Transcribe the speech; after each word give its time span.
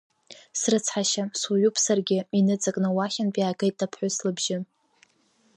Срыцҳашьа, 0.59 1.23
суаҩуп 1.39 1.75
саргьы, 1.85 2.19
иныҵакны 2.37 2.89
уахьнтәи 2.95 3.41
иаагеит 3.41 3.77
аԥҳәыс 3.85 4.15
лбжьы. 4.27 4.57